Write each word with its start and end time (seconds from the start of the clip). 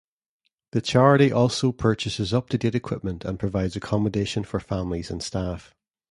The 0.71 0.81
charity 0.81 1.31
also 1.31 1.71
purchases 1.71 2.33
up-to-date 2.33 2.73
equipment, 2.73 3.23
and 3.23 3.37
provides 3.37 3.75
accommodation 3.75 4.43
for 4.43 4.59
families 4.59 5.11
and 5.11 5.21
staff. 5.21 5.75